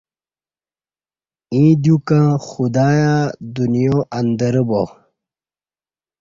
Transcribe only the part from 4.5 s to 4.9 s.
با